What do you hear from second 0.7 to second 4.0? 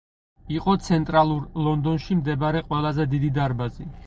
ცენტრალურ ლონდონში მდებარე ყველაზე დიდი დარბაზი.